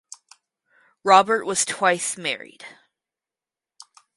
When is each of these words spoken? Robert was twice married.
Robert 1.03 1.45
was 1.45 1.63
twice 1.63 2.17
married. 2.17 2.65